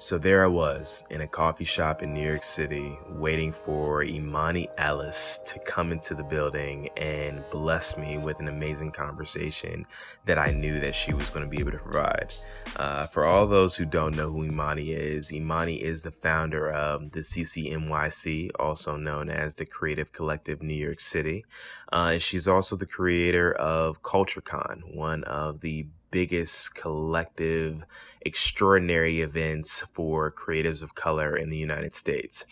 So 0.00 0.16
there 0.16 0.44
I 0.44 0.46
was 0.46 1.04
in 1.10 1.22
a 1.22 1.26
coffee 1.26 1.64
shop 1.64 2.04
in 2.04 2.14
New 2.14 2.24
York 2.24 2.44
City 2.44 2.96
waiting 3.08 3.50
for 3.50 4.04
Imani 4.04 4.68
Ellis 4.78 5.40
to 5.46 5.58
come 5.58 5.90
into 5.90 6.14
the 6.14 6.22
building 6.22 6.88
and 6.96 7.42
bless 7.50 7.98
me 7.98 8.16
with 8.16 8.38
an 8.38 8.46
amazing 8.46 8.92
conversation 8.92 9.84
that 10.24 10.38
I 10.38 10.52
knew 10.52 10.78
that 10.78 10.94
she 10.94 11.12
was 11.12 11.30
going 11.30 11.44
to 11.44 11.50
be 11.50 11.58
able 11.58 11.72
to 11.72 11.78
provide. 11.78 12.32
Uh, 12.76 13.08
for 13.08 13.24
all 13.24 13.48
those 13.48 13.74
who 13.74 13.84
don't 13.86 14.14
know 14.14 14.30
who 14.30 14.44
Imani 14.44 14.92
is, 14.92 15.32
Imani 15.32 15.82
is 15.82 16.02
the 16.02 16.12
founder 16.12 16.70
of 16.70 17.10
the 17.10 17.20
CCNYC, 17.20 18.50
also 18.56 18.96
known 18.96 19.28
as 19.28 19.56
the 19.56 19.66
Creative 19.66 20.12
Collective 20.12 20.62
New 20.62 20.76
York 20.76 21.00
City. 21.00 21.44
Uh, 21.92 22.10
and 22.12 22.22
she's 22.22 22.46
also 22.46 22.76
the 22.76 22.86
creator 22.86 23.52
of 23.52 24.00
CultureCon, 24.02 24.94
one 24.94 25.24
of 25.24 25.60
the 25.60 25.88
biggest 26.10 26.74
collective 26.74 27.84
extraordinary 28.22 29.20
events 29.20 29.84
for 29.92 30.30
creatives 30.32 30.82
of 30.82 30.94
color 30.94 31.36
in 31.36 31.50
the 31.50 31.56
United 31.56 31.94
States. 31.94 32.44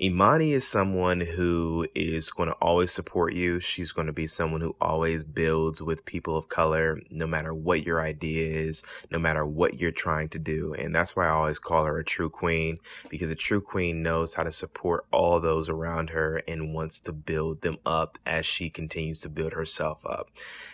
Imani 0.00 0.52
is 0.52 0.66
someone 0.66 1.20
who 1.20 1.86
is 1.94 2.30
going 2.32 2.48
to 2.48 2.56
always 2.56 2.90
support 2.90 3.32
you. 3.32 3.60
She's 3.60 3.92
going 3.92 4.08
to 4.08 4.12
be 4.12 4.26
someone 4.26 4.60
who 4.60 4.74
always 4.80 5.22
builds 5.22 5.80
with 5.80 6.04
people 6.04 6.36
of 6.36 6.48
color, 6.48 7.00
no 7.08 7.26
matter 7.26 7.54
what 7.54 7.84
your 7.84 8.02
idea 8.02 8.58
is, 8.62 8.82
no 9.10 9.18
matter 9.18 9.46
what 9.46 9.78
you're 9.80 9.92
trying 9.92 10.28
to 10.30 10.40
do. 10.40 10.74
And 10.74 10.94
that's 10.94 11.14
why 11.14 11.26
I 11.26 11.30
always 11.30 11.60
call 11.60 11.84
her 11.84 11.98
a 11.98 12.04
true 12.04 12.30
queen, 12.30 12.78
because 13.08 13.30
a 13.30 13.36
true 13.36 13.60
queen 13.60 14.02
knows 14.02 14.34
how 14.34 14.42
to 14.42 14.52
support 14.52 15.06
all 15.12 15.38
those 15.38 15.68
around 15.68 16.10
her 16.10 16.42
and 16.48 16.74
wants 16.74 17.00
to 17.02 17.12
build 17.12 17.62
them 17.62 17.78
up 17.86 18.18
as 18.26 18.44
she 18.44 18.70
continues 18.70 19.20
to 19.20 19.28
build 19.28 19.52
herself 19.52 20.04
up. 20.04 20.30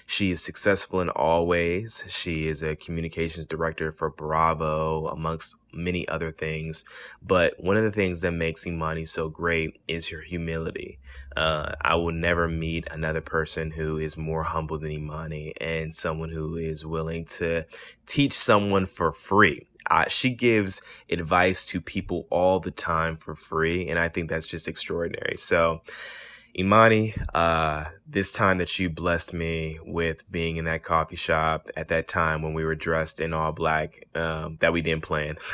She 0.07 0.31
is 0.31 0.43
successful 0.43 1.03
in 1.03 1.11
all 1.11 1.47
ways. 1.47 2.03
She 2.09 2.28
is 2.29 2.63
a 2.63 2.77
communications 2.77 3.47
director 3.47 3.91
for 3.91 4.11
Bravo, 4.11 5.09
amongst 5.09 5.57
many 5.73 6.07
other 6.09 6.31
things. 6.31 6.85
But 7.23 7.55
one 7.59 7.77
of 7.77 7.85
the 7.85 7.91
things 7.91 8.21
that 8.21 8.33
makes 8.33 8.67
Imani 8.67 9.05
so 9.05 9.29
great 9.29 9.81
is 9.89 10.09
her 10.09 10.21
humility. 10.21 10.99
Uh, 11.37 11.73
I 11.83 11.95
will 11.97 12.13
never 12.13 12.49
meet 12.49 12.87
another 12.91 13.21
person 13.21 13.71
who 13.71 13.99
is 13.99 14.17
more 14.17 14.43
humble 14.43 14.79
than 14.79 14.91
Imani 14.91 15.55
and 15.61 15.95
someone 15.95 16.31
who 16.31 16.57
is 16.57 16.85
willing 16.85 17.25
to 17.27 17.65
teach 18.07 18.33
someone 18.33 18.87
for 18.87 19.13
free. 19.13 19.67
Uh, 19.91 20.05
she 20.09 20.31
gives 20.31 20.83
advice 21.11 21.65
to 21.65 21.81
people 21.81 22.27
all 22.31 22.61
the 22.61 22.71
time 22.71 23.17
for 23.17 23.35
free, 23.35 23.89
and 23.89 23.99
I 23.99 24.09
think 24.09 24.29
that's 24.29 24.49
just 24.49 24.69
extraordinary. 24.69 25.37
So, 25.37 25.81
Imani, 26.57 27.15
uh, 27.35 27.85
this 28.07 28.33
time 28.33 28.59
that 28.59 28.79
you 28.79 28.89
blessed 28.89 29.35
me 29.35 29.79
with 29.85 30.31
being 30.31 30.57
in 30.57 30.65
that 30.67 30.83
coffee 30.83 31.17
shop 31.17 31.69
at 31.77 31.89
that 31.89 32.09
time 32.09 32.43
when 32.43 32.55
we 32.55 32.65
were 32.65 32.75
dressed 32.75 33.21
in 33.21 33.33
all 33.33 33.53
black, 33.53 34.07
um, 34.15 34.57
that 34.61 34.73
we 34.73 34.83
didn't 34.83 35.03
plan. 35.03 35.37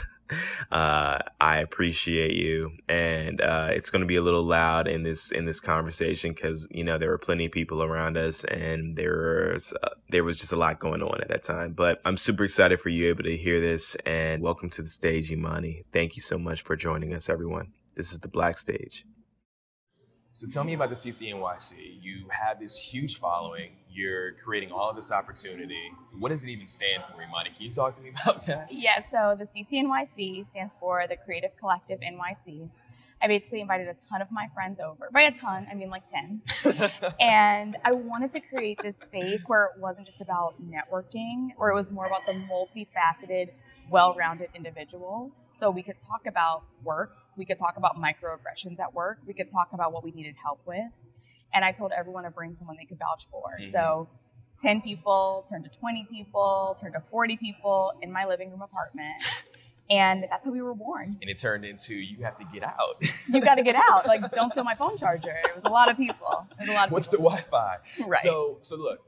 Uh, 0.72 1.18
I 1.40 1.58
appreciate 1.58 2.34
you, 2.34 2.72
and 2.88 3.40
uh, 3.42 3.68
it's 3.72 3.90
going 3.90 4.00
to 4.00 4.06
be 4.06 4.16
a 4.16 4.22
little 4.22 4.42
loud 4.42 4.88
in 4.88 5.02
this 5.02 5.30
in 5.30 5.44
this 5.44 5.60
conversation 5.60 6.32
because 6.32 6.66
you 6.70 6.82
know 6.82 6.96
there 6.98 7.10
were 7.10 7.18
plenty 7.18 7.44
of 7.44 7.52
people 7.52 7.82
around 7.82 8.16
us, 8.16 8.42
and 8.44 8.96
there 8.96 9.50
was 9.52 9.74
uh, 9.82 9.90
there 10.08 10.24
was 10.24 10.38
just 10.38 10.52
a 10.52 10.56
lot 10.56 10.80
going 10.80 11.02
on 11.02 11.20
at 11.20 11.28
that 11.28 11.42
time. 11.42 11.74
But 11.74 12.00
I'm 12.06 12.16
super 12.16 12.44
excited 12.44 12.80
for 12.80 12.88
you 12.88 13.08
able 13.10 13.24
to 13.24 13.36
hear 13.36 13.60
this, 13.60 13.96
and 14.06 14.42
welcome 14.42 14.70
to 14.70 14.82
the 14.82 14.88
stage, 14.88 15.30
Imani. 15.30 15.84
Thank 15.92 16.16
you 16.16 16.22
so 16.22 16.38
much 16.38 16.62
for 16.62 16.74
joining 16.74 17.12
us, 17.14 17.28
everyone. 17.28 17.72
This 17.94 18.12
is 18.12 18.20
the 18.20 18.28
Black 18.28 18.58
Stage. 18.58 19.04
So 20.34 20.48
tell 20.48 20.64
me 20.64 20.74
about 20.74 20.88
the 20.88 20.96
CCNYC. 20.96 22.02
You 22.02 22.24
have 22.28 22.58
this 22.58 22.76
huge 22.76 23.20
following. 23.20 23.70
You're 23.88 24.32
creating 24.32 24.72
all 24.72 24.90
of 24.90 24.96
this 24.96 25.12
opportunity. 25.12 25.92
What 26.18 26.30
does 26.30 26.42
it 26.42 26.50
even 26.50 26.66
stand 26.66 27.04
for, 27.04 27.22
Imani? 27.22 27.50
Can 27.50 27.66
you 27.66 27.72
talk 27.72 27.94
to 27.94 28.02
me 28.02 28.10
about 28.20 28.44
that? 28.46 28.66
Yeah, 28.72 29.00
so 29.06 29.36
the 29.38 29.44
CCNYC 29.44 30.44
stands 30.44 30.74
for 30.74 31.04
the 31.08 31.16
Creative 31.16 31.56
Collective 31.56 32.00
NYC. 32.00 32.68
I 33.22 33.28
basically 33.28 33.60
invited 33.60 33.86
a 33.86 33.94
ton 33.94 34.20
of 34.20 34.32
my 34.32 34.48
friends 34.52 34.80
over. 34.80 35.08
By 35.12 35.22
a 35.22 35.30
ton, 35.30 35.68
I 35.70 35.74
mean 35.76 35.88
like 35.88 36.08
10. 36.08 36.42
and 37.20 37.76
I 37.84 37.92
wanted 37.92 38.32
to 38.32 38.40
create 38.40 38.80
this 38.82 38.98
space 38.98 39.44
where 39.46 39.66
it 39.66 39.80
wasn't 39.80 40.06
just 40.06 40.20
about 40.20 40.54
networking, 40.60 41.50
or 41.58 41.70
it 41.70 41.76
was 41.76 41.92
more 41.92 42.06
about 42.06 42.26
the 42.26 42.32
multifaceted, 42.32 43.50
well 43.90 44.14
rounded 44.14 44.50
individual. 44.54 45.32
So 45.52 45.70
we 45.70 45.82
could 45.82 45.98
talk 45.98 46.26
about 46.26 46.64
work, 46.82 47.12
we 47.36 47.44
could 47.44 47.58
talk 47.58 47.76
about 47.76 47.96
microaggressions 47.96 48.80
at 48.80 48.94
work. 48.94 49.18
We 49.26 49.34
could 49.34 49.48
talk 49.48 49.72
about 49.72 49.92
what 49.92 50.04
we 50.04 50.12
needed 50.12 50.36
help 50.42 50.60
with. 50.66 50.90
And 51.52 51.64
I 51.64 51.72
told 51.72 51.92
everyone 51.96 52.24
to 52.24 52.30
bring 52.30 52.54
someone 52.54 52.76
they 52.78 52.84
could 52.84 52.98
vouch 52.98 53.28
for. 53.30 53.56
Mm-hmm. 53.60 53.70
So 53.70 54.08
10 54.58 54.82
people 54.82 55.44
turned 55.48 55.64
to 55.64 55.78
20 55.78 56.06
people, 56.10 56.76
turned 56.80 56.94
to 56.94 57.02
40 57.10 57.36
people 57.36 57.92
in 58.02 58.12
my 58.12 58.24
living 58.24 58.50
room 58.50 58.62
apartment. 58.62 59.22
And 59.90 60.24
that's 60.30 60.46
how 60.46 60.52
we 60.52 60.62
were 60.62 60.74
born. 60.74 61.18
And 61.20 61.30
it 61.30 61.38
turned 61.38 61.64
into 61.64 61.94
you 61.94 62.24
have 62.24 62.38
to 62.38 62.46
get 62.52 62.62
out. 62.62 63.02
you 63.28 63.40
got 63.40 63.56
to 63.56 63.62
get 63.62 63.76
out. 63.76 64.06
Like, 64.14 64.30
don't 64.32 64.50
steal 64.50 64.64
my 64.64 64.74
phone 64.74 64.96
charger. 64.96 65.34
It 65.44 65.56
was 65.56 65.64
a 65.64 65.68
lot 65.68 65.90
of 65.90 65.96
people. 65.96 66.46
It 66.52 66.60
was 66.60 66.68
a 66.68 66.72
lot 66.72 66.86
of 66.86 66.92
What's 66.92 67.08
people. 67.08 67.24
the 67.24 67.36
Wi-Fi? 67.36 67.76
Right. 68.06 68.22
So, 68.22 68.58
so 68.60 68.76
look, 68.76 69.00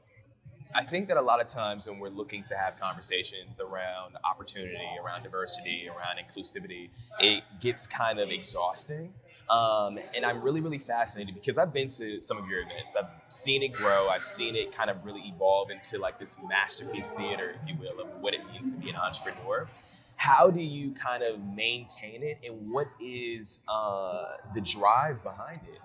I 0.77 0.83
think 0.83 1.07
that 1.07 1.17
a 1.17 1.21
lot 1.21 1.41
of 1.41 1.47
times 1.47 1.87
when 1.87 1.97
we're 1.97 2.09
looking 2.09 2.43
to 2.43 2.55
have 2.55 2.79
conversations 2.79 3.59
around 3.59 4.15
opportunity, 4.23 4.77
around 5.03 5.23
diversity, 5.23 5.89
around 5.89 6.19
inclusivity, 6.23 6.91
it 7.19 7.43
gets 7.59 7.87
kind 7.87 8.19
of 8.19 8.29
exhausting. 8.29 9.11
Um, 9.49 9.97
and 10.15 10.23
I'm 10.23 10.39
really, 10.43 10.61
really 10.61 10.77
fascinated 10.77 11.33
because 11.33 11.57
I've 11.57 11.73
been 11.73 11.87
to 11.87 12.21
some 12.21 12.37
of 12.37 12.47
your 12.47 12.61
events. 12.61 12.95
I've 12.95 13.09
seen 13.27 13.63
it 13.63 13.73
grow. 13.73 14.09
I've 14.09 14.23
seen 14.23 14.55
it 14.55 14.71
kind 14.71 14.91
of 14.91 15.03
really 15.03 15.21
evolve 15.21 15.71
into 15.71 15.97
like 15.97 16.19
this 16.19 16.35
masterpiece 16.47 17.09
theater, 17.09 17.55
if 17.59 17.67
you 17.67 17.75
will, 17.79 17.99
of 17.99 18.21
what 18.21 18.35
it 18.35 18.41
means 18.51 18.71
to 18.71 18.77
be 18.77 18.91
an 18.91 18.97
entrepreneur. 18.97 19.67
How 20.15 20.51
do 20.51 20.61
you 20.61 20.91
kind 20.91 21.23
of 21.23 21.39
maintain 21.55 22.21
it, 22.21 22.37
and 22.45 22.71
what 22.71 22.87
is 23.01 23.61
uh, 23.67 24.25
the 24.53 24.61
drive 24.61 25.23
behind 25.23 25.61
it? 25.73 25.81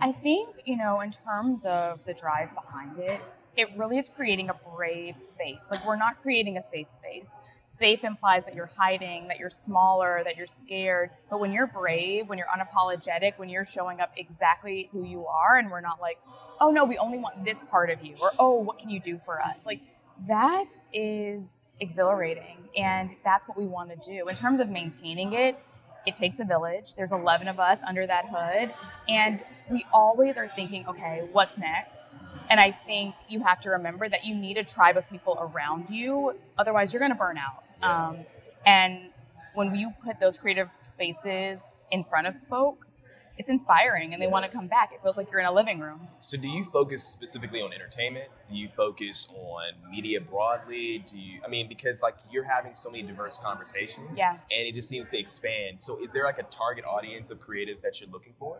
I 0.00 0.12
think, 0.12 0.56
you 0.64 0.76
know, 0.76 1.00
in 1.00 1.10
terms 1.10 1.66
of 1.66 2.04
the 2.04 2.14
drive 2.14 2.50
behind 2.54 2.98
it, 2.98 3.20
it 3.60 3.68
really 3.76 3.98
is 3.98 4.08
creating 4.08 4.48
a 4.48 4.54
brave 4.74 5.20
space. 5.20 5.68
Like 5.70 5.86
we're 5.86 5.96
not 5.96 6.22
creating 6.22 6.56
a 6.56 6.62
safe 6.62 6.88
space. 6.88 7.38
Safe 7.66 8.02
implies 8.04 8.46
that 8.46 8.54
you're 8.54 8.70
hiding, 8.78 9.28
that 9.28 9.38
you're 9.38 9.50
smaller, 9.50 10.22
that 10.24 10.38
you're 10.38 10.46
scared. 10.46 11.10
But 11.28 11.40
when 11.40 11.52
you're 11.52 11.66
brave, 11.66 12.28
when 12.28 12.38
you're 12.38 12.48
unapologetic, 12.48 13.38
when 13.38 13.50
you're 13.50 13.66
showing 13.66 14.00
up 14.00 14.12
exactly 14.16 14.88
who 14.92 15.04
you 15.04 15.26
are, 15.26 15.58
and 15.58 15.70
we're 15.70 15.82
not 15.82 16.00
like, 16.00 16.18
oh 16.58 16.70
no, 16.70 16.84
we 16.86 16.96
only 16.96 17.18
want 17.18 17.44
this 17.44 17.62
part 17.62 17.90
of 17.90 18.02
you, 18.02 18.14
or 18.22 18.30
oh, 18.38 18.56
what 18.56 18.78
can 18.78 18.88
you 18.88 18.98
do 18.98 19.18
for 19.18 19.40
us? 19.42 19.66
Like 19.66 19.80
that 20.26 20.64
is 20.92 21.64
exhilarating, 21.80 22.70
and 22.76 23.14
that's 23.24 23.46
what 23.46 23.58
we 23.58 23.66
want 23.66 23.90
to 23.90 24.10
do. 24.10 24.28
In 24.28 24.34
terms 24.34 24.58
of 24.58 24.70
maintaining 24.70 25.34
it, 25.34 25.62
it 26.06 26.14
takes 26.14 26.40
a 26.40 26.44
village. 26.44 26.94
There's 26.94 27.12
11 27.12 27.48
of 27.48 27.60
us 27.60 27.82
under 27.86 28.06
that 28.06 28.26
hood, 28.30 28.74
and 29.08 29.40
we 29.70 29.84
always 29.92 30.38
are 30.38 30.48
thinking, 30.48 30.86
okay, 30.88 31.28
what's 31.32 31.58
next? 31.58 32.12
And 32.48 32.58
I 32.58 32.72
think 32.72 33.14
you 33.28 33.40
have 33.40 33.60
to 33.60 33.70
remember 33.70 34.08
that 34.08 34.24
you 34.24 34.34
need 34.34 34.58
a 34.58 34.64
tribe 34.64 34.96
of 34.96 35.08
people 35.08 35.38
around 35.40 35.90
you. 35.90 36.36
Otherwise, 36.58 36.92
you're 36.92 36.98
going 36.98 37.12
to 37.12 37.18
burn 37.18 37.38
out. 37.38 37.62
Um, 37.82 38.18
and 38.66 39.10
when 39.54 39.74
you 39.74 39.92
put 40.04 40.18
those 40.20 40.36
creative 40.36 40.68
spaces 40.82 41.70
in 41.90 42.02
front 42.02 42.26
of 42.26 42.36
folks, 42.36 43.02
it's 43.40 43.48
inspiring 43.48 44.12
and 44.12 44.20
they 44.20 44.26
want 44.26 44.44
to 44.44 44.50
come 44.50 44.66
back. 44.66 44.92
It 44.92 45.02
feels 45.02 45.16
like 45.16 45.30
you're 45.30 45.40
in 45.40 45.46
a 45.46 45.52
living 45.52 45.80
room. 45.80 45.98
So, 46.20 46.36
do 46.36 46.46
you 46.46 46.62
focus 46.62 47.02
specifically 47.02 47.62
on 47.62 47.72
entertainment? 47.72 48.26
Do 48.50 48.54
you 48.54 48.68
focus 48.76 49.32
on 49.34 49.72
media 49.90 50.20
broadly? 50.20 51.02
Do 51.06 51.18
you, 51.18 51.40
I 51.42 51.48
mean, 51.48 51.66
because 51.66 52.02
like 52.02 52.16
you're 52.30 52.44
having 52.44 52.74
so 52.74 52.90
many 52.90 53.02
diverse 53.02 53.38
conversations 53.38 54.18
yeah. 54.18 54.32
and 54.32 54.68
it 54.68 54.74
just 54.74 54.90
seems 54.90 55.08
to 55.08 55.18
expand. 55.18 55.78
So, 55.80 56.04
is 56.04 56.12
there 56.12 56.24
like 56.24 56.38
a 56.38 56.42
target 56.44 56.84
audience 56.84 57.30
of 57.30 57.40
creatives 57.40 57.80
that 57.80 57.98
you're 57.98 58.10
looking 58.10 58.34
for? 58.38 58.58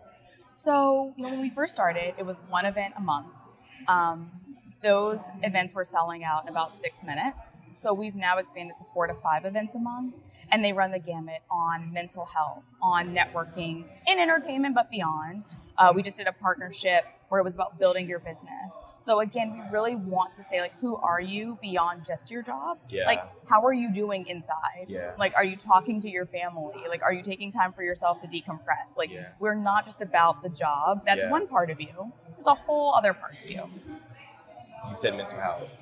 So, 0.55 1.13
you 1.17 1.25
know, 1.25 1.31
when 1.31 1.41
we 1.41 1.51
first 1.51 1.73
started, 1.73 2.15
it 2.17 2.25
was 2.25 2.43
one 2.49 2.65
event 2.65 2.95
a 2.97 3.01
month. 3.03 3.27
Um, 3.87 4.31
those 4.83 5.31
events 5.43 5.75
were 5.75 5.85
selling 5.85 6.25
out 6.25 6.45
in 6.45 6.49
about 6.49 6.81
six 6.81 7.05
minutes. 7.05 7.61
So 7.75 7.93
we've 7.93 8.15
now 8.15 8.39
expanded 8.39 8.77
to 8.77 8.85
four 8.95 9.07
to 9.07 9.15
five 9.15 9.45
events 9.45 9.75
a 9.75 9.79
month, 9.79 10.15
and 10.51 10.65
they 10.65 10.73
run 10.73 10.91
the 10.93 10.99
gamut 10.99 11.43
on 11.51 11.93
mental 11.93 12.25
health, 12.25 12.63
on 12.81 13.15
networking, 13.15 13.85
in 14.09 14.19
entertainment, 14.19 14.75
but 14.75 14.91
beyond. 14.91 15.45
Uh, 15.77 15.93
we 15.95 16.03
just 16.03 16.17
did 16.17 16.27
a 16.27 16.33
partnership 16.33 17.05
where 17.29 17.41
it 17.41 17.45
was 17.45 17.55
about 17.55 17.79
building 17.79 18.09
your 18.09 18.19
business. 18.19 18.81
So 19.03 19.21
again, 19.21 19.53
we 19.53 19.61
really 19.71 19.95
want 19.95 20.33
to 20.35 20.43
say 20.45 20.61
like, 20.61 20.73
who 20.81 20.97
are 20.97 21.21
you 21.21 21.59
beyond 21.63 22.05
just 22.05 22.31
your 22.31 22.43
job? 22.43 22.79
Yeah. 22.89 23.07
Like, 23.07 23.23
how 23.49 23.63
are 23.65 23.73
you 23.73 23.93
doing 23.95 24.27
inside? 24.27 24.87
Yeah. 24.89 25.13
Like, 25.17 25.33
are 25.37 25.45
you 25.45 25.57
talking 25.57 26.01
to 26.01 26.11
your 26.11 26.27
family? 26.27 26.75
Like, 26.89 27.03
are 27.05 27.13
you 27.13 27.23
taking 27.23 27.53
time 27.53 27.73
for 27.73 27.85
yourself 27.85 28.19
to 28.21 28.27
decompress? 28.27 28.97
Like, 28.97 29.11
Yeah. 29.13 29.29
we're 29.39 29.55
not 29.55 29.85
just 29.85 30.03
about 30.03 30.43
the 30.43 30.49
job. 30.49 31.03
That's 31.07 31.23
Yeah. 31.25 31.31
one 31.31 31.47
part 31.47 31.71
of 31.71 31.81
you. 31.81 32.13
There's 32.37 32.49
a 32.49 32.55
whole 32.55 32.95
other 32.95 33.15
part 33.15 33.35
of 33.45 33.51
you. 33.51 33.71
You 34.89 34.95
said 34.95 35.17
mental 35.17 35.39
health. 35.39 35.81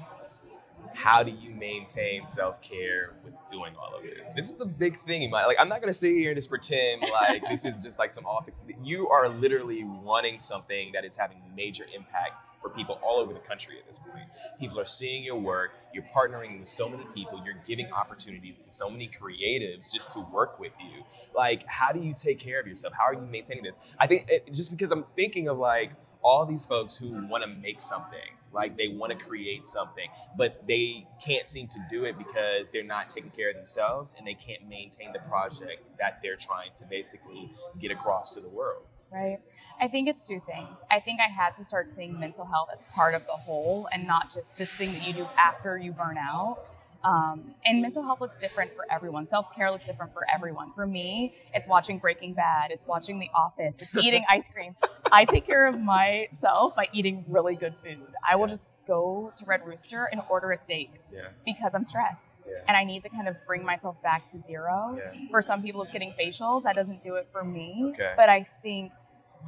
How 0.94 1.22
do 1.22 1.30
you 1.30 1.50
maintain 1.50 2.26
self 2.26 2.60
care 2.60 3.14
with 3.24 3.34
doing 3.48 3.74
all 3.80 3.94
of 3.94 4.02
this? 4.02 4.30
This 4.30 4.50
is 4.50 4.60
a 4.60 4.66
big 4.66 5.00
thing. 5.02 5.22
You 5.22 5.28
might 5.28 5.46
like. 5.46 5.56
I'm 5.60 5.68
not 5.68 5.80
gonna 5.80 5.92
sit 5.94 6.12
here 6.12 6.30
and 6.30 6.36
just 6.36 6.50
pretend 6.50 7.02
like 7.12 7.42
this 7.48 7.64
is 7.64 7.80
just 7.80 7.98
like 7.98 8.12
some 8.12 8.26
off. 8.26 8.48
You 8.82 9.08
are 9.08 9.28
literally 9.28 9.84
running 9.84 10.40
something 10.40 10.90
that 10.94 11.04
is 11.04 11.16
having 11.16 11.40
major 11.54 11.86
impact 11.94 12.32
for 12.60 12.68
people 12.70 12.98
all 13.02 13.18
over 13.18 13.32
the 13.32 13.38
country 13.38 13.76
at 13.78 13.86
this 13.86 13.98
point. 13.98 14.24
People 14.58 14.80
are 14.80 14.84
seeing 14.84 15.22
your 15.22 15.36
work, 15.36 15.70
you're 15.94 16.04
partnering 16.14 16.58
with 16.58 16.68
so 16.68 16.88
many 16.88 17.04
people, 17.14 17.40
you're 17.44 17.62
giving 17.66 17.90
opportunities 17.92 18.58
to 18.58 18.70
so 18.72 18.90
many 18.90 19.08
creatives 19.08 19.92
just 19.92 20.12
to 20.12 20.20
work 20.32 20.58
with 20.58 20.72
you. 20.80 21.04
Like, 21.34 21.64
how 21.66 21.92
do 21.92 22.00
you 22.00 22.14
take 22.16 22.38
care 22.40 22.60
of 22.60 22.66
yourself? 22.66 22.94
How 22.94 23.04
are 23.04 23.14
you 23.14 23.20
maintaining 23.20 23.62
this? 23.62 23.78
I 23.98 24.06
think 24.06 24.26
it, 24.28 24.52
just 24.52 24.70
because 24.70 24.90
I'm 24.90 25.04
thinking 25.16 25.48
of 25.48 25.58
like 25.58 25.92
all 26.22 26.44
these 26.44 26.66
folks 26.66 26.96
who 26.96 27.26
want 27.28 27.44
to 27.44 27.48
make 27.48 27.80
something 27.80 28.18
like 28.52 28.76
they 28.76 28.88
want 28.88 29.16
to 29.16 29.24
create 29.24 29.66
something 29.66 30.08
but 30.36 30.66
they 30.66 31.06
can't 31.24 31.48
seem 31.48 31.68
to 31.68 31.78
do 31.90 32.04
it 32.04 32.16
because 32.16 32.70
they're 32.70 32.82
not 32.82 33.10
taking 33.10 33.30
care 33.30 33.50
of 33.50 33.56
themselves 33.56 34.14
and 34.16 34.26
they 34.26 34.34
can't 34.34 34.68
maintain 34.68 35.12
the 35.12 35.18
project 35.20 35.82
that 35.98 36.20
they're 36.22 36.36
trying 36.36 36.70
to 36.76 36.84
basically 36.86 37.50
get 37.80 37.90
across 37.90 38.34
to 38.34 38.40
the 38.40 38.48
world. 38.48 38.88
Right. 39.12 39.38
I 39.80 39.88
think 39.88 40.08
it's 40.08 40.24
two 40.24 40.40
things. 40.40 40.82
I 40.90 41.00
think 41.00 41.20
i 41.20 41.28
had 41.28 41.54
to 41.54 41.64
start 41.64 41.88
seeing 41.88 42.18
mental 42.18 42.46
health 42.46 42.68
as 42.72 42.84
part 42.84 43.14
of 43.14 43.26
the 43.26 43.32
whole 43.32 43.88
and 43.92 44.06
not 44.06 44.32
just 44.32 44.58
this 44.58 44.72
thing 44.72 44.92
that 44.92 45.06
you 45.06 45.12
do 45.12 45.26
after 45.36 45.78
you 45.78 45.92
burn 45.92 46.18
out 46.18 46.64
um, 47.04 47.54
and 47.64 47.80
mental 47.80 48.02
health 48.02 48.20
looks 48.20 48.36
different 48.36 48.74
for 48.74 48.84
everyone. 48.90 49.26
Self 49.26 49.54
care 49.54 49.70
looks 49.70 49.86
different 49.86 50.12
for 50.12 50.22
everyone. 50.28 50.72
For 50.74 50.86
me, 50.86 51.34
it's 51.54 51.68
watching 51.68 51.98
Breaking 51.98 52.34
Bad, 52.34 52.70
it's 52.70 52.86
watching 52.86 53.18
The 53.18 53.30
Office, 53.34 53.80
it's 53.80 53.96
eating 53.96 54.24
ice 54.28 54.48
cream. 54.48 54.74
I 55.12 55.24
take 55.24 55.44
care 55.46 55.66
of 55.68 55.80
myself 55.80 56.74
by 56.74 56.88
eating 56.92 57.24
really 57.28 57.54
good 57.56 57.74
food. 57.82 58.06
I 58.28 58.36
will 58.36 58.48
just 58.48 58.70
go 58.86 59.32
to 59.36 59.44
Red 59.44 59.64
Rooster 59.64 60.08
and 60.10 60.20
order 60.28 60.50
a 60.50 60.56
steak 60.56 60.90
yeah. 61.12 61.28
because 61.46 61.74
I'm 61.74 61.84
stressed 61.84 62.42
Yeah. 62.46 62.58
and 62.66 62.76
I 62.76 62.84
need 62.84 63.02
to 63.04 63.08
kind 63.08 63.28
of 63.28 63.36
bring 63.46 63.64
myself 63.64 64.02
back 64.02 64.26
to 64.28 64.40
zero. 64.40 64.98
Yeah. 64.98 65.28
For 65.30 65.40
some 65.40 65.62
people, 65.62 65.82
it's 65.82 65.90
getting 65.92 66.12
facials. 66.12 66.64
That 66.64 66.74
doesn't 66.74 67.00
do 67.00 67.14
it 67.14 67.26
for 67.32 67.44
me. 67.44 67.92
Okay. 67.94 68.12
But 68.16 68.28
I 68.28 68.42
think 68.42 68.92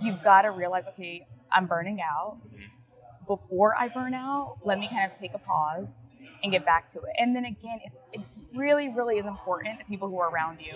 you've 0.00 0.23
got 0.23 0.43
to 0.43 0.50
realize 0.50 0.88
okay, 0.88 1.26
I'm 1.52 1.67
burning 1.67 2.00
out. 2.00 2.38
Mhm. 2.47 3.26
Before 3.26 3.76
I 3.76 3.88
burn 3.88 4.14
out, 4.14 4.58
let 4.64 4.79
me 4.79 4.88
kind 4.88 5.08
of 5.08 5.17
take 5.17 5.35
a 5.35 5.38
pause 5.38 6.11
and 6.43 6.53
get 6.53 6.65
back 6.65 6.89
to 6.91 6.99
it. 7.01 7.15
And 7.19 7.35
then 7.35 7.45
again, 7.45 7.81
it's 7.85 7.99
it 8.13 8.21
really, 8.55 8.89
really 8.89 9.19
is 9.19 9.27
important 9.27 9.79
the 9.79 9.85
people 9.85 10.09
who 10.09 10.19
are 10.19 10.31
around 10.31 10.61
you. 10.61 10.73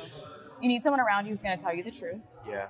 You 0.61 0.69
need 0.69 0.83
someone 0.83 1.01
around 1.01 1.27
you 1.27 1.31
who's 1.31 1.43
going 1.43 1.57
to 1.57 1.63
tell 1.63 1.75
you 1.75 1.83
the 1.83 1.91
truth. 1.91 2.23
yeah 2.49 2.69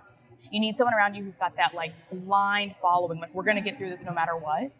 You 0.51 0.61
need 0.61 0.77
someone 0.77 0.95
around 0.95 1.15
you 1.15 1.23
who's 1.23 1.37
got 1.37 1.57
that 1.57 1.75
like 1.75 1.93
blind 2.13 2.75
following, 2.77 3.21
like 3.21 3.35
we're 3.35 3.45
going 3.45 3.57
to 3.57 3.63
get 3.63 3.79
through 3.79 3.91
this 3.91 4.05
no 4.05 4.13
matter 4.13 4.37
what. 4.37 4.73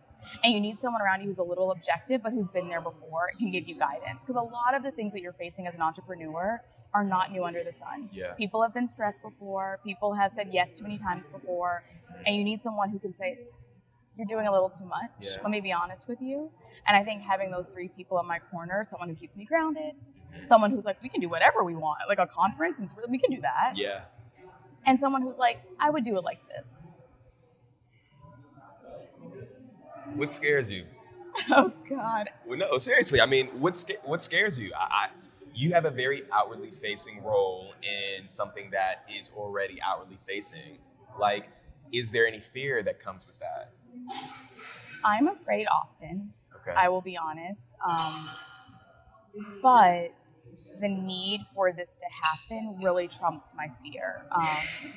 And 0.43 0.55
you 0.55 0.61
need 0.61 0.81
someone 0.81 1.03
around 1.03 1.21
you 1.21 1.27
who's 1.27 1.39
a 1.39 1.45
little 1.45 1.71
objective, 1.71 2.23
but 2.23 2.33
who's 2.33 2.49
been 2.49 2.69
there 2.69 2.81
before 2.81 3.29
and 3.31 3.39
can 3.39 3.51
give 3.51 3.69
you 3.69 3.77
guidance. 3.77 4.25
Because 4.25 4.37
a 4.37 4.41
lot 4.41 4.75
of 4.75 4.83
the 4.83 4.91
things 4.91 5.13
that 5.13 5.21
you're 5.21 5.35
facing 5.35 5.67
as 5.67 5.75
an 5.75 5.83
entrepreneur 5.83 6.63
are 6.95 7.05
not 7.05 7.33
new 7.33 7.45
under 7.45 7.63
the 7.63 7.73
sun. 7.73 8.09
Yeah. 8.13 8.33
People 8.35 8.63
have 8.63 8.73
been 8.73 8.89
stressed 8.89 9.21
before. 9.23 9.81
People 9.85 10.15
have 10.15 10.33
said 10.33 10.49
yes 10.53 10.79
too 10.79 10.85
many 10.85 10.97
times 10.97 11.29
before, 11.29 11.85
and 12.25 12.37
you 12.37 12.45
need 12.45 12.63
someone 12.63 12.91
who 12.91 12.99
can 12.99 13.13
say, 13.13 13.39
"You're 14.17 14.27
doing 14.27 14.47
a 14.47 14.53
little 14.53 14.71
too 14.71 14.85
much." 14.85 15.11
Yeah. 15.21 15.39
Let 15.43 15.51
me 15.51 15.61
be 15.61 15.73
honest 15.73 16.09
with 16.09 16.21
you. 16.21 16.51
And 16.87 16.97
I 16.97 17.05
think 17.05 17.23
having 17.23 17.51
those 17.51 17.69
three 17.69 17.89
people 17.89 18.19
in 18.21 18.27
my 18.27 18.39
corner, 18.39 18.85
someone 18.85 19.09
who 19.09 19.15
keeps 19.15 19.37
me 19.37 19.45
grounded, 19.45 19.95
someone 20.47 20.71
who's 20.71 20.85
like, 20.85 21.03
"We 21.03 21.09
can 21.09 21.21
do 21.21 21.29
whatever 21.29 21.65
we 21.65 21.75
want," 21.75 22.01
like 22.09 22.19
a 22.19 22.27
conference, 22.27 22.79
and 22.79 22.91
we 23.09 23.19
can 23.19 23.31
do 23.31 23.41
that 23.41 23.75
yeah 23.77 24.05
and 24.87 25.01
someone 25.01 25.23
who's 25.23 25.39
like, 25.39 25.63
I 25.81 25.91
would 25.91 26.05
do 26.05 26.17
it 26.17 26.25
like 26.25 26.47
this. 26.49 26.89
what 30.15 30.33
scares 30.33 30.71
you 30.71 30.85
Oh 31.51 31.73
God. 31.89 32.31
Well, 32.47 32.59
no, 32.59 32.79
seriously. 32.79 33.21
I 33.21 33.27
mean, 33.27 33.49
what 33.59 33.77
sca- 33.77 33.99
what 34.05 34.23
scares 34.23 34.57
you? 34.57 34.73
I, 34.79 34.85
I, 34.85 35.09
you 35.53 35.73
have 35.73 35.85
a 35.85 35.91
very 35.91 36.23
outwardly 36.33 36.71
facing 36.71 37.25
role 37.25 37.75
in 37.83 38.31
something 38.31 38.71
that 38.71 39.05
is 39.13 39.33
already 39.35 39.81
outwardly 39.83 40.19
facing. 40.21 40.79
Like, 41.19 41.49
is 41.93 42.13
there 42.13 42.25
any 42.29 42.39
fear 42.39 42.85
that 42.85 43.01
comes 43.01 43.27
with 43.27 43.37
that? 43.41 43.73
I'm 45.05 45.29
afraid 45.29 45.67
often. 45.67 46.33
Okay. 46.57 46.73
I 46.77 46.89
will 46.89 47.03
be 47.03 47.17
honest. 47.17 47.75
Um, 47.87 48.31
but 49.63 50.11
the 50.81 50.89
need 50.89 51.43
for 51.55 51.73
this 51.73 51.97
to 51.97 52.07
happen 52.23 52.79
really 52.83 53.09
trumps 53.09 53.55
my 53.57 53.71
fear. 53.83 54.23
Um, 54.35 54.93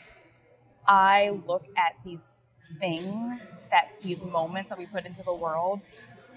I 0.87 1.39
look 1.45 1.65
at 1.77 1.95
these 2.05 2.47
things, 2.79 3.61
that 3.71 3.89
these 4.01 4.23
moments 4.23 4.69
that 4.69 4.79
we 4.79 4.85
put 4.85 5.05
into 5.05 5.23
the 5.23 5.33
world, 5.33 5.81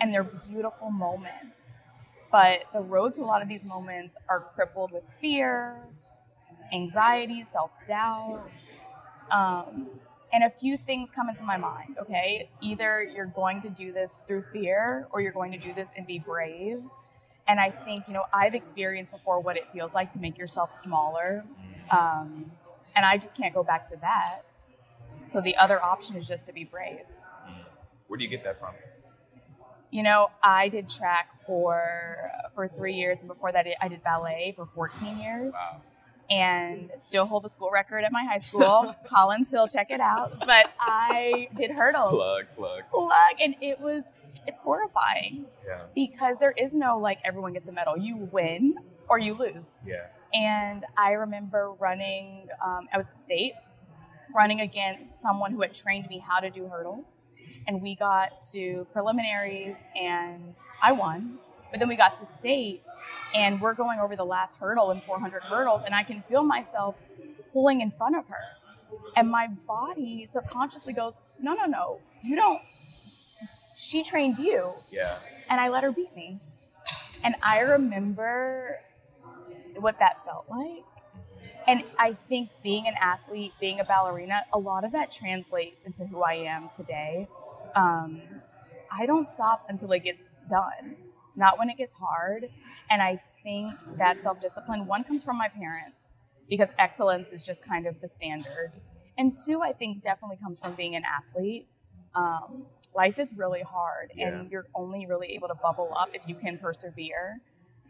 and 0.01 0.13
they're 0.13 0.25
beautiful 0.49 0.91
moments. 0.91 1.73
But 2.33 2.65
the 2.73 2.81
road 2.81 3.15
to 3.15 3.23
a 3.23 3.25
lot 3.25 3.43
of 3.43 3.49
these 3.49 3.65
moments 3.65 4.17
are 4.29 4.41
crippled 4.55 4.93
with 4.93 5.05
fear, 5.21 5.77
anxiety, 6.73 7.43
self 7.45 7.71
doubt. 7.87 8.49
Um, 9.31 9.89
and 10.33 10.45
a 10.45 10.51
few 10.51 10.77
things 10.77 11.11
come 11.11 11.29
into 11.29 11.45
my 11.45 11.57
mind, 11.57 11.97
okay? 12.01 12.49
Either 12.61 13.05
you're 13.15 13.27
going 13.27 13.61
to 13.63 13.69
do 13.69 13.93
this 13.93 14.15
through 14.27 14.43
fear 14.43 15.07
or 15.11 15.21
you're 15.21 15.33
going 15.33 15.53
to 15.53 15.59
do 15.59 15.73
this 15.73 15.93
and 15.97 16.07
be 16.07 16.19
brave. 16.19 16.83
And 17.49 17.59
I 17.59 17.71
think, 17.71 18.07
you 18.07 18.15
know, 18.15 18.25
I've 18.33 18.55
experienced 18.55 19.13
before 19.13 19.41
what 19.41 19.57
it 19.57 19.67
feels 19.73 19.95
like 19.95 20.11
to 20.13 20.21
make 20.21 20.39
yourself 20.39 20.71
smaller. 20.71 21.45
Um, 21.91 22.47
and 22.95 23.05
I 23.05 23.17
just 23.17 23.37
can't 23.37 23.55
go 23.55 23.65
back 23.65 23.87
to 23.91 23.97
that. 24.01 24.43
So 25.25 25.41
the 25.41 25.57
other 25.57 25.83
option 25.83 26.17
is 26.17 26.29
just 26.29 26.47
to 26.47 26.53
be 26.53 26.65
brave. 26.65 27.07
Where 28.07 28.19
do 28.19 28.25
you 28.25 28.31
get 28.31 28.45
that 28.45 28.59
from? 28.59 28.75
You 29.91 30.03
know, 30.05 30.29
I 30.43 30.69
did 30.69 30.89
track 30.89 31.31
for 31.47 32.31
for 32.55 32.69
three 32.69 32.95
years, 32.95 33.23
and 33.23 33.29
before 33.29 33.51
that, 33.53 33.67
I 33.81 33.89
did 33.89 34.03
ballet 34.05 34.53
for 34.55 34.67
14 34.67 35.19
years, 35.19 35.55
Wow. 35.55 35.83
And 36.31 36.91
still 36.97 37.27
hold 37.27 37.43
the 37.45 37.49
school 37.49 37.71
record 37.73 38.05
at 38.05 38.13
my 38.13 38.25
high 38.25 38.39
school. 38.39 38.95
Colin, 39.13 39.45
still 39.45 39.67
check 39.67 39.91
it 39.91 40.01
out. 40.01 40.39
But 40.41 40.73
I 40.81 41.49
did 41.57 41.71
hurdles, 41.73 42.13
Plug, 42.13 42.47
plug. 42.57 42.83
plug, 42.91 43.35
and 43.41 43.55
it 43.61 43.81
was 43.81 44.05
it's 44.47 44.59
horrifying 44.61 45.47
Yeah. 45.67 45.83
because 45.95 46.39
there 46.39 46.53
is 46.57 46.75
no 46.75 46.99
like 46.99 47.19
everyone 47.25 47.53
gets 47.53 47.69
a 47.69 47.73
medal. 47.73 47.97
You 47.99 48.17
win 48.17 48.77
or 49.09 49.19
you 49.19 49.35
lose. 49.35 49.79
Yeah. 49.85 50.07
And 50.33 50.85
I 50.97 51.13
remember 51.13 51.73
running, 51.79 52.47
um, 52.65 52.87
I 52.93 52.97
was 52.97 53.11
at 53.11 53.21
state, 53.23 53.53
running 54.35 54.61
against 54.61 55.21
someone 55.21 55.53
who 55.53 55.61
had 55.61 55.75
trained 55.75 56.09
me 56.09 56.23
how 56.27 56.39
to 56.39 56.49
do 56.51 56.69
hurdles. 56.69 57.21
And 57.67 57.83
we 57.83 57.95
got 57.97 58.41
to 58.53 58.87
preliminaries 58.93 59.87
and 60.01 60.55
I 60.83 60.93
won. 60.93 61.39
But 61.71 61.81
then 61.81 61.89
we 61.89 61.97
got 61.97 62.15
to 62.17 62.27
state 62.27 62.83
and 63.35 63.61
we're 63.61 63.75
going 63.75 63.99
over 64.01 64.17
the 64.17 64.25
last 64.25 64.59
hurdle 64.59 64.91
in 64.91 65.01
400 65.01 65.43
hurdles. 65.45 65.83
And 65.85 65.95
I 65.95 66.03
can 66.03 66.23
feel 66.23 66.43
myself 66.43 66.97
pulling 67.53 67.81
in 67.81 67.91
front 67.91 68.17
of 68.17 68.27
her. 68.29 68.41
And 69.17 69.29
my 69.31 69.49
body 69.67 70.27
subconsciously 70.27 70.93
goes, 70.93 71.21
no, 71.41 71.55
no, 71.55 71.67
no, 71.67 72.01
you 72.23 72.37
don't. 72.37 72.61
She 73.77 74.05
trained 74.05 74.39
you 74.39 74.73
Yeah. 74.91 75.17
and 75.49 75.61
I 75.61 75.69
let 75.69 75.85
her 75.85 75.93
beat 75.93 76.15
me. 76.15 76.41
And 77.25 77.35
I 77.43 77.61
remember 77.61 78.79
what 79.77 79.99
that 79.99 80.25
felt 80.25 80.47
like. 80.49 80.85
And 81.67 81.83
I 81.99 82.13
think 82.13 82.51
being 82.63 82.87
an 82.87 82.95
athlete, 83.01 83.53
being 83.61 83.81
a 83.81 83.85
ballerina, 83.85 84.43
a 84.53 84.59
lot 84.59 84.85
of 84.85 84.93
that 84.93 85.11
translates 85.13 85.85
into 85.85 86.05
who 86.07 86.23
I 86.23 86.35
am 86.35 86.69
today. 86.75 87.29
Um, 87.75 88.21
I 88.93 89.07
don't 89.07 89.29
stop 89.29 89.65
until 89.69 89.93
it 89.93 90.03
gets 90.05 90.33
done, 90.49 90.97
not 91.37 91.59
when 91.59 91.69
it 91.71 91.77
gets 91.77 91.95
hard. 91.95 92.49
And 92.91 93.01
I 93.03 93.17
think 93.43 93.73
that 93.97 94.21
self 94.21 94.41
discipline, 94.41 94.87
one, 94.87 95.05
comes 95.05 95.25
from 95.25 95.39
my 95.39 95.49
parents 95.49 96.15
because 96.49 96.71
excellence 96.79 97.33
is 97.33 97.43
just 97.43 97.65
kind 97.65 97.87
of 97.87 98.01
the 98.01 98.09
standard. 98.09 98.73
And 99.17 99.35
two, 99.35 99.63
I 99.63 99.73
think 99.73 100.03
definitely 100.03 100.39
comes 100.39 100.61
from 100.61 100.75
being 100.75 100.97
an 100.97 101.03
athlete. 101.05 101.69
Um, 102.15 102.67
life 102.95 103.19
is 103.19 103.37
really 103.37 103.63
hard, 103.63 104.13
Yeah. 104.15 104.29
and 104.29 104.51
you're 104.51 104.67
only 104.75 105.07
really 105.07 105.29
able 105.35 105.49
to 105.49 105.55
bubble 105.55 105.93
up 105.95 106.11
if 106.15 106.29
you 106.29 106.35
can 106.35 106.59
persevere, 106.59 107.41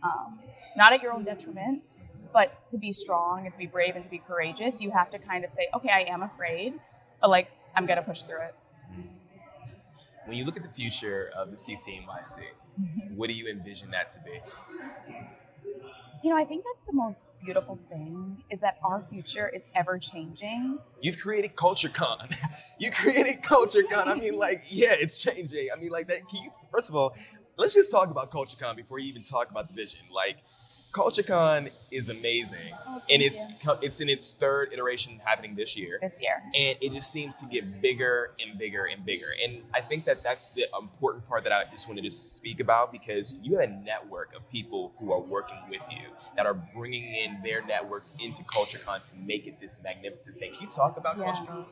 um, 0.03 0.41
not 0.77 0.93
at 0.93 1.03
your 1.03 1.13
own 1.13 1.25
detriment, 1.25 1.83
but 2.33 2.69
to 2.69 2.77
be 2.79 2.93
strong 2.93 3.45
and 3.45 3.53
to 3.53 3.59
be 3.59 3.67
brave 3.67 3.95
and 3.95 4.05
to 4.05 4.11
be 4.11 4.19
courageous. 4.19 4.81
You 4.83 4.91
have 4.91 5.09
to 5.11 5.19
kind 5.19 5.45
of 5.45 5.51
say, 5.51 5.69
okay, 5.75 5.89
I 5.91 6.01
am 6.13 6.23
afraid, 6.23 6.75
but 7.21 7.31
like 7.31 7.51
I'm 7.75 7.87
gonna 7.87 8.03
push 8.03 8.23
through 8.23 8.43
it. 8.43 8.55
When 10.27 10.37
you 10.37 10.45
look 10.45 10.57
at 10.57 10.63
the 10.63 10.69
future 10.69 11.31
of 11.35 11.51
the 11.51 11.57
CCNYC, 11.57 12.43
Mm-hmm. 12.81 13.17
what 13.17 13.29
do 13.29 13.35
you 13.35 13.49
envision 13.49 13.91
that 13.91 14.09
to 14.11 14.21
be? 14.25 14.41
You 16.23 16.31
know, 16.31 16.37
I 16.37 16.45
think 16.45 16.65
that's 16.65 16.87
the 16.87 16.93
most 16.93 17.31
beautiful 17.43 17.77
thing 17.77 18.43
is 18.51 18.61
that 18.61 18.79
our 18.85 19.01
future 19.01 19.49
is 19.49 19.67
ever 19.75 19.99
changing. 19.99 20.79
You've 21.01 21.19
created 21.19 21.57
CultureCon. 21.57 22.37
you 22.79 22.91
created 22.91 23.43
CultureCon. 23.43 24.07
I 24.07 24.15
mean, 24.15 24.37
like, 24.37 24.61
yeah, 24.69 24.93
it's 24.93 25.23
changing. 25.23 25.69
I 25.75 25.81
mean, 25.81 25.91
like 25.91 26.09
that. 26.09 26.29
Can 26.29 26.45
you? 26.45 26.51
First 26.71 26.91
of 26.91 26.97
all, 26.97 27.17
let's 27.57 27.73
just 27.73 27.91
talk 27.91 28.11
about 28.11 28.31
CultureCon 28.31 28.77
before 28.77 28.99
you 28.99 29.09
even 29.09 29.23
talk 29.23 29.51
about 29.51 29.69
the 29.69 29.75
vision. 29.75 30.01
Like, 30.13 30.37
CultureCon 30.93 31.71
is 31.93 32.09
amazing, 32.11 32.73
Oh, 32.89 33.01
and 33.09 33.23
it's 33.23 33.41
co- 33.65 33.79
it's 33.81 34.01
in 34.01 34.09
its 34.09 34.33
third 34.33 34.71
iteration 34.73 35.21
happening 35.25 35.55
this 35.55 35.77
year. 35.77 35.99
This 36.03 36.21
year. 36.21 36.43
and 36.55 36.77
it 36.81 36.93
just 36.93 37.13
seems 37.13 37.37
to 37.37 37.47
get 37.47 37.81
bigger 37.81 38.33
and 38.45 38.59
bigger 38.59 38.87
and 38.87 39.05
bigger. 39.05 39.27
And 39.45 39.63
I 39.73 39.81
think 39.81 40.05
that 40.05 40.23
that's 40.25 40.53
the 40.55 40.67
important 40.79 41.29
part 41.29 41.45
that 41.45 41.53
I 41.53 41.65
just 41.71 41.87
wanted 41.89 42.03
to 42.03 42.11
speak 42.11 42.59
about 42.59 42.91
because 42.91 43.35
you 43.43 43.59
have 43.59 43.71
a 43.71 43.73
network 43.73 44.35
of 44.35 44.49
people 44.51 44.93
who 44.99 45.13
are 45.13 45.21
working 45.21 45.59
with 45.69 45.83
you 45.91 46.09
that 46.37 46.47
are 46.47 46.55
bringing 46.75 47.05
in 47.15 47.39
their 47.45 47.65
networks 47.65 48.17
into 48.21 48.43
CultureCon 48.43 49.09
to 49.11 49.17
make 49.17 49.47
it 49.47 49.61
this 49.61 49.81
magnificent 49.85 50.39
thing. 50.39 50.53
Can 50.55 50.63
you 50.63 50.69
talk 50.69 50.97
about 50.97 51.19
Yeah. 51.19 51.27
CultureCon? 51.33 51.65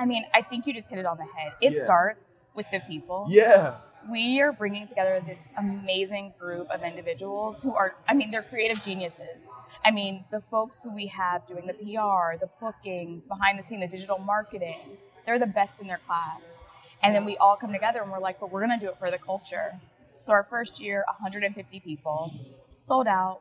I 0.00 0.04
mean, 0.04 0.24
I 0.34 0.42
think 0.42 0.66
you 0.66 0.74
just 0.74 0.90
hit 0.90 0.98
it 0.98 1.06
on 1.06 1.16
the 1.16 1.24
head. 1.24 1.52
It 1.60 1.72
Yeah. 1.72 1.84
starts 1.84 2.44
with 2.54 2.66
the 2.70 2.80
people. 2.80 3.26
Yeah. 3.30 3.76
We 4.10 4.40
are 4.40 4.52
bringing 4.52 4.86
together 4.86 5.22
this 5.26 5.48
amazing 5.58 6.34
group 6.38 6.70
of 6.70 6.82
individuals 6.82 7.62
who 7.62 7.74
are, 7.74 7.94
I 8.08 8.14
mean, 8.14 8.30
they're 8.30 8.42
creative 8.42 8.82
geniuses. 8.82 9.48
I 9.84 9.90
mean, 9.90 10.24
the 10.30 10.40
folks 10.40 10.82
who 10.82 10.94
we 10.94 11.06
have 11.08 11.46
doing 11.46 11.66
the 11.66 11.74
PR, 11.74 12.38
the 12.38 12.48
bookings, 12.60 13.26
behind 13.26 13.58
the 13.58 13.62
scene, 13.62 13.80
the 13.80 13.88
digital 13.88 14.18
marketing, 14.18 14.98
they're 15.26 15.38
the 15.38 15.46
best 15.46 15.80
in 15.80 15.88
their 15.88 16.00
class. 16.06 16.60
And 17.02 17.14
then 17.14 17.24
we 17.24 17.36
all 17.36 17.56
come 17.56 17.72
together 17.72 18.00
and 18.00 18.10
we're 18.10 18.18
like, 18.18 18.40
but 18.40 18.50
we're 18.50 18.64
going 18.64 18.78
to 18.78 18.84
do 18.84 18.90
it 18.90 18.98
for 18.98 19.10
the 19.10 19.18
culture. 19.18 19.78
So 20.20 20.32
our 20.32 20.42
first 20.42 20.80
year, 20.80 21.04
150 21.06 21.80
people, 21.80 22.32
sold 22.80 23.06
out, 23.06 23.40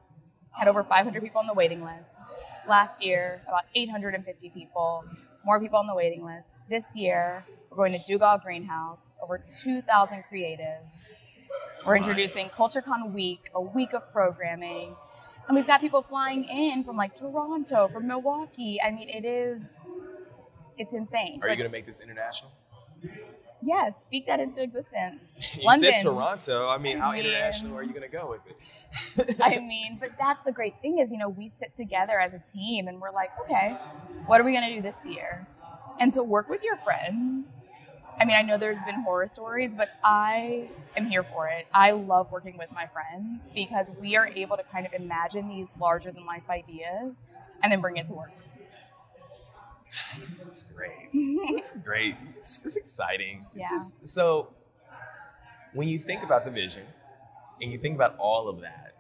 had 0.51 0.67
over 0.67 0.83
500 0.83 1.21
people 1.23 1.39
on 1.39 1.47
the 1.47 1.53
waiting 1.53 1.83
list. 1.83 2.27
Last 2.67 3.03
year, 3.03 3.41
about 3.47 3.63
850 3.73 4.49
people, 4.49 5.05
more 5.47 5.61
people 5.61 5.79
on 5.79 5.87
the 5.87 5.95
waiting 5.95 6.25
list. 6.25 6.59
This 6.69 6.93
year, 6.97 7.41
we're 7.71 7.77
going 7.77 7.93
to 7.93 7.99
Duggal 7.99 8.43
Greenhouse, 8.43 9.15
over 9.23 9.41
2,000 9.63 10.25
creatives. 10.29 11.13
We're 11.85 11.95
introducing 11.95 12.49
CultureCon 12.49 13.13
Week, 13.13 13.49
a 13.55 13.61
week 13.61 13.93
of 13.93 14.11
programming. 14.11 14.93
And 15.47 15.55
we've 15.55 15.65
got 15.65 15.79
people 15.79 16.01
flying 16.01 16.43
in 16.43 16.83
from 16.83 16.97
like 16.97 17.15
Toronto, 17.15 17.87
from 17.87 18.07
Milwaukee. 18.07 18.77
I 18.83 18.91
mean, 18.91 19.07
it 19.07 19.23
is, 19.23 19.87
it's 20.77 20.93
insane. 20.93 21.39
Are 21.41 21.47
you 21.47 21.55
going 21.55 21.69
to 21.69 21.69
make 21.69 21.85
this 21.85 22.01
international? 22.01 22.51
Yes, 23.67 24.01
speak 24.01 24.25
that 24.27 24.39
into 24.39 24.61
existence. 24.63 25.41
You 25.57 25.65
London. 25.65 25.93
said 25.97 26.03
Toronto. 26.03 26.69
I 26.69 26.77
mean, 26.77 26.97
how 26.99 27.11
mean- 27.11 27.21
international 27.25 27.77
are 27.77 27.83
you 27.83 27.89
going 27.89 28.01
to 28.03 28.07
go 28.07 28.29
with 28.29 28.41
it? 28.47 29.35
I 29.43 29.59
mean, 29.59 29.97
but 29.99 30.11
that's 30.19 30.43
the 30.43 30.51
great 30.51 30.75
thing 30.81 30.99
is, 30.99 31.11
you 31.11 31.17
know, 31.17 31.29
we 31.29 31.49
sit 31.49 31.73
together 31.73 32.19
as 32.19 32.33
a 32.33 32.39
team 32.39 32.87
and 32.87 33.01
we're 33.01 33.11
like, 33.11 33.31
okay, 33.41 33.75
what 34.27 34.39
are 34.41 34.43
we 34.43 34.51
going 34.53 34.67
to 34.69 34.75
do 34.75 34.81
this 34.81 35.05
year? 35.05 35.47
And 35.99 36.11
to 36.13 36.23
work 36.23 36.49
with 36.49 36.63
your 36.63 36.77
friends. 36.77 37.63
I 38.19 38.25
mean, 38.25 38.35
I 38.35 38.41
know 38.41 38.57
there's 38.57 38.81
been 38.83 39.01
horror 39.03 39.27
stories, 39.27 39.75
but 39.75 39.89
I 40.03 40.69
am 40.95 41.05
here 41.07 41.23
for 41.23 41.47
it. 41.47 41.67
I 41.73 41.91
love 41.91 42.31
working 42.31 42.57
with 42.57 42.71
my 42.71 42.87
friends 42.87 43.49
because 43.53 43.91
we 44.01 44.15
are 44.15 44.27
able 44.27 44.57
to 44.57 44.63
kind 44.63 44.85
of 44.87 44.93
imagine 44.93 45.47
these 45.47 45.73
larger 45.79 46.11
than 46.11 46.25
life 46.25 46.49
ideas 46.49 47.23
and 47.61 47.71
then 47.71 47.81
bring 47.81 47.97
it 47.97 48.07
to 48.07 48.13
work. 48.13 48.31
That's 50.43 50.63
great. 50.63 51.09
That's 51.51 51.77
great. 51.83 52.15
It's, 52.37 52.65
it's 52.65 52.75
exciting. 52.77 53.45
It's 53.55 53.71
Yeah. 53.71 53.77
just, 53.77 54.07
so, 54.07 54.53
when 55.73 55.87
you 55.87 55.97
think 55.99 56.23
about 56.23 56.45
the 56.45 56.51
vision 56.51 56.83
and 57.61 57.71
you 57.71 57.77
think 57.77 57.95
about 57.95 58.15
all 58.17 58.47
of 58.49 58.61
that, 58.61 58.93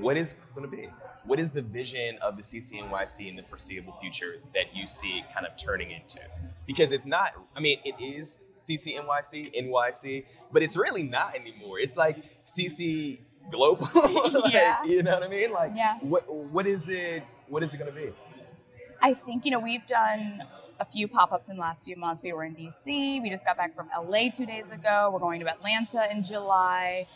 what 0.00 0.16
is 0.16 0.34
going 0.54 0.68
to 0.68 0.76
be? 0.76 0.88
What 1.24 1.38
is 1.38 1.50
the 1.50 1.62
vision 1.62 2.18
of 2.22 2.36
the 2.36 2.42
CCNYC 2.42 3.28
in 3.28 3.36
the 3.36 3.42
foreseeable 3.42 3.96
future 4.00 4.36
that 4.54 4.74
you 4.74 4.86
see 4.88 5.22
kind 5.34 5.46
of 5.46 5.52
turning 5.56 5.90
into? 5.90 6.20
Because 6.66 6.92
it's 6.92 7.06
not, 7.06 7.32
I 7.56 7.60
mean, 7.60 7.78
it 7.84 7.94
is 8.00 8.40
CCNYC, 8.66 9.54
NYC, 9.54 10.24
but 10.52 10.62
it's 10.62 10.76
really 10.76 11.02
not 11.02 11.34
anymore. 11.34 11.78
It's 11.78 11.96
like 11.96 12.16
CC 12.44 13.20
Global. 13.50 13.88
like, 14.42 14.52
Yeah. 14.52 14.84
You 14.84 15.02
know 15.02 15.12
what 15.12 15.22
I 15.22 15.28
mean? 15.28 15.52
Like, 15.52 15.72
Yeah. 15.74 15.98
what, 16.00 16.30
what 16.32 16.66
is 16.66 16.88
it? 16.88 17.22
What 17.48 17.62
is 17.62 17.72
it 17.72 17.78
going 17.78 17.92
to 17.92 17.98
be? 17.98 18.10
I 19.00 19.14
think, 19.14 19.44
you 19.44 19.50
know, 19.50 19.60
we've 19.60 19.86
done 19.86 20.42
a 20.80 20.84
few 20.84 21.08
pop 21.08 21.32
ups 21.32 21.48
in 21.48 21.56
the 21.56 21.62
last 21.62 21.84
few 21.84 21.96
months. 21.96 22.22
We 22.22 22.32
were 22.32 22.44
in 22.44 22.54
DC. 22.54 23.22
We 23.22 23.30
just 23.30 23.44
got 23.44 23.56
back 23.56 23.74
from 23.74 23.88
LA 23.96 24.28
two 24.30 24.46
days 24.46 24.70
ago. 24.70 25.10
We're 25.12 25.18
going 25.18 25.40
to 25.40 25.48
Atlanta 25.48 26.06
in 26.10 26.24
July. 26.24 27.06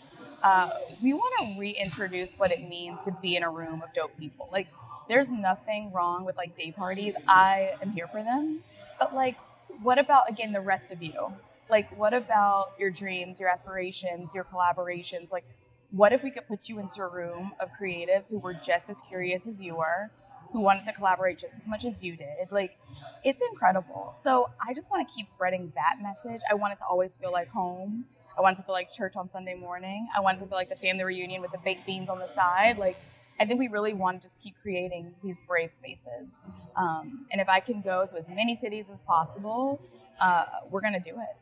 Uh, 0.43 0.71
we 1.03 1.13
want 1.13 1.33
to 1.41 1.61
reintroduce 1.61 2.37
what 2.37 2.51
it 2.51 2.69
means 2.69 3.03
to 3.05 3.13
be 3.23 3.37
in 3.37 3.43
a 3.43 3.51
room 3.51 3.83
of 3.83 3.93
dope 3.93 4.17
people. 4.19 4.49
Like, 4.53 4.69
there's 5.09 5.31
nothing 5.31 5.93
wrong 5.93 6.25
with 6.25 6.37
like 6.37 6.57
day 6.57 6.73
parties. 6.73 7.17
I 7.29 7.75
am 7.81 7.91
here 7.91 8.07
for 8.07 8.23
them. 8.23 8.61
But, 8.99 9.15
like, 9.15 9.37
what 9.83 9.99
about, 9.99 10.29
again, 10.29 10.53
the 10.53 10.61
rest 10.61 10.93
of 10.93 11.03
you? 11.03 11.33
Like, 11.69 11.97
what 11.97 12.15
about 12.15 12.73
your 12.79 12.91
dreams, 12.91 13.41
your 13.41 13.49
aspirations, 13.49 14.35
your 14.35 14.45
collaborations? 14.45 15.33
Like, 15.33 15.45
what 15.91 16.13
if 16.13 16.23
we 16.23 16.31
could 16.31 16.47
put 16.49 16.69
you 16.69 16.79
into 16.79 17.03
a 17.03 17.09
room 17.09 17.53
of 17.61 17.71
creatives 17.81 18.31
who 18.31 18.39
were 18.39 18.55
just 18.55 18.91
as 18.91 19.01
curious 19.03 19.47
as 19.47 19.63
you 19.63 19.77
were, 19.77 20.11
who 20.53 20.63
wanted 20.63 20.85
to 20.85 20.93
collaborate 20.93 21.39
just 21.39 21.55
as 21.55 21.69
much 21.69 21.85
as 21.85 22.03
you 22.05 22.17
did? 22.17 22.51
Like, 22.51 22.79
it's 23.25 23.43
incredible. 23.51 24.11
So 24.13 24.51
I 24.67 24.75
just 24.75 24.91
want 24.91 25.09
to 25.09 25.15
keep 25.15 25.27
spreading 25.27 25.73
that 25.75 25.97
message. 26.03 26.43
I 26.51 26.55
want 26.55 26.75
it 26.75 26.77
to 26.77 26.85
always 26.89 27.17
feel 27.17 27.33
like 27.33 27.49
home. 27.49 28.05
I 28.37 28.41
want 28.41 28.57
it 28.59 28.63
to 28.63 28.67
feel 28.67 28.75
like 28.75 28.93
church 28.93 29.17
on 29.17 29.29
Sunday 29.29 29.55
morning. 29.55 30.09
I 30.17 30.21
want 30.21 30.39
it 30.39 30.41
to 30.43 30.47
feel 30.47 30.57
like 30.57 30.69
the 30.69 30.77
family 30.77 31.05
reunion 31.05 31.43
with 31.43 31.53
the 31.53 31.59
baked 31.65 31.87
beans 31.87 32.09
on 32.09 32.19
the 32.19 32.27
side. 32.27 32.79
Like, 32.79 32.97
I 33.41 33.47
think 33.47 33.59
we 33.59 33.69
really 33.69 33.95
want 33.95 34.21
to 34.21 34.27
just 34.27 34.41
keep 34.41 34.55
creating 34.63 35.15
these 35.23 35.39
brave 35.49 35.73
spaces. 35.73 36.39
Um, 36.77 37.27
and 37.33 37.41
if 37.41 37.49
I 37.49 37.61
can 37.61 37.81
go 37.81 38.05
to 38.09 38.17
as 38.17 38.29
many 38.31 38.55
cities 38.55 38.89
as 38.91 39.03
possible, 39.03 39.81
uh, 40.21 40.45
we're 40.71 40.83
going 40.83 40.93
to 40.93 41.01
do 41.01 41.17
it. 41.19 41.37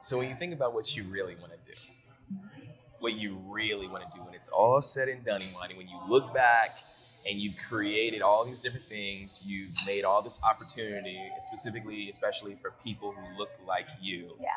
So 0.00 0.18
when 0.18 0.28
you 0.28 0.34
think 0.34 0.52
about 0.52 0.74
what 0.74 0.94
you 0.94 1.04
really 1.04 1.34
want 1.36 1.52
to 1.52 1.72
do, 1.72 1.78
what 2.98 3.14
you 3.14 3.38
really 3.48 3.86
want 3.86 4.10
to 4.10 4.18
do 4.18 4.22
when 4.22 4.34
it's 4.34 4.50
all 4.50 4.82
said 4.82 5.08
and 5.08 5.24
done, 5.24 5.40
Imani, 5.42 5.74
when 5.76 5.88
you 5.88 5.98
look 6.08 6.34
back 6.34 6.72
and 7.28 7.38
you've 7.38 7.56
created 7.68 8.22
all 8.22 8.44
these 8.44 8.60
different 8.60 8.84
things, 8.84 9.44
you've 9.46 9.74
made 9.86 10.04
all 10.04 10.22
this 10.22 10.38
opportunity, 10.42 11.20
specifically, 11.40 12.10
especially 12.10 12.54
for 12.54 12.72
people 12.82 13.12
who 13.12 13.38
look 13.38 13.50
like 13.66 13.86
you. 14.00 14.30
Yeah. 14.40 14.50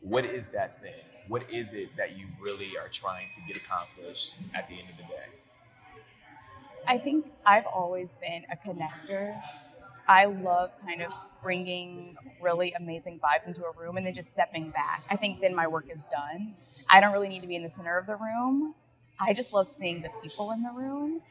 What 0.00 0.24
is 0.24 0.48
that 0.50 0.80
thing? 0.80 0.94
What 1.28 1.50
is 1.50 1.74
it 1.74 1.96
that 1.96 2.18
you 2.18 2.26
really 2.42 2.76
are 2.76 2.88
trying 2.88 3.28
to 3.34 3.40
get 3.46 3.62
accomplished 3.62 4.36
at 4.54 4.68
the 4.68 4.74
end 4.74 4.90
of 4.90 4.96
the 4.96 5.02
day? 5.04 5.26
I 6.86 6.98
think 6.98 7.26
I've 7.46 7.66
always 7.66 8.14
been 8.14 8.44
a 8.52 8.56
connector. 8.56 9.40
I 10.06 10.26
love 10.26 10.70
kind 10.86 11.00
of 11.00 11.12
bringing 11.42 12.16
really 12.42 12.72
amazing 12.72 13.20
vibes 13.20 13.46
into 13.46 13.64
a 13.64 13.72
room 13.72 13.96
and 13.96 14.04
then 14.04 14.12
just 14.12 14.30
stepping 14.30 14.70
back. 14.70 15.02
I 15.08 15.16
think 15.16 15.40
then 15.40 15.54
my 15.54 15.66
work 15.66 15.86
is 15.90 16.06
done. 16.06 16.54
I 16.90 17.00
don't 17.00 17.12
really 17.12 17.28
need 17.28 17.40
to 17.40 17.46
be 17.46 17.56
in 17.56 17.62
the 17.62 17.70
center 17.70 17.96
of 17.96 18.06
the 18.06 18.16
room. 18.16 18.74
I 19.18 19.32
just 19.32 19.54
love 19.54 19.66
seeing 19.66 20.02
the 20.02 20.10
people 20.22 20.50
in 20.52 20.62
the 20.62 20.72
room. 20.72 21.22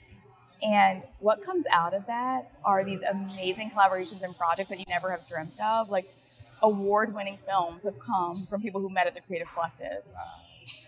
And 0.64 1.04
what 1.20 1.42
comes 1.42 1.66
out 1.72 1.94
of 1.94 2.06
that 2.08 2.52
are 2.64 2.86
these 2.86 3.02
amazing 3.02 3.72
collaborations 3.72 4.24
and 4.24 4.36
projects 4.36 4.70
that 4.70 4.80
you 4.80 4.86
never 4.88 5.12
have 5.12 5.28
dreamt 5.28 5.60
of. 5.62 5.90
Like 5.90 6.06
award 6.62 7.14
winning 7.14 7.38
films 7.46 7.84
have 7.84 8.00
come 8.00 8.34
from 8.50 8.62
people 8.62 8.80
who 8.80 8.90
met 8.90 9.06
at 9.06 9.14
the 9.14 9.22
Creative 9.22 9.48
Collective. 9.54 10.04